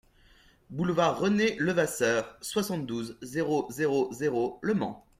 [0.71, 5.05] Boulevard René Levasseur, soixante-douze, zéro zéro zéro Le Mans